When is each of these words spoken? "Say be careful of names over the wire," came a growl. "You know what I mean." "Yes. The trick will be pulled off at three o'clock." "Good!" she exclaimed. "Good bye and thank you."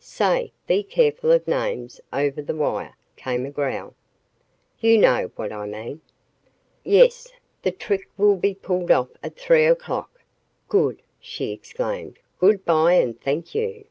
"Say 0.00 0.52
be 0.66 0.82
careful 0.82 1.32
of 1.32 1.46
names 1.46 2.00
over 2.14 2.40
the 2.40 2.54
wire," 2.54 2.96
came 3.14 3.44
a 3.44 3.50
growl. 3.50 3.92
"You 4.80 4.96
know 4.96 5.30
what 5.36 5.52
I 5.52 5.66
mean." 5.66 6.00
"Yes. 6.82 7.30
The 7.60 7.72
trick 7.72 8.08
will 8.16 8.36
be 8.36 8.54
pulled 8.54 8.90
off 8.90 9.10
at 9.22 9.36
three 9.36 9.66
o'clock." 9.66 10.20
"Good!" 10.70 11.02
she 11.20 11.52
exclaimed. 11.52 12.18
"Good 12.38 12.64
bye 12.64 12.94
and 12.94 13.20
thank 13.20 13.54
you." 13.54 13.84